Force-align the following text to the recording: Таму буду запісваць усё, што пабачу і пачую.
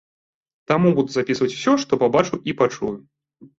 Таму 0.71 0.93
буду 1.01 1.09
запісваць 1.17 1.51
усё, 1.57 1.77
што 1.85 2.01
пабачу 2.07 2.43
і 2.49 2.59
пачую. 2.65 2.93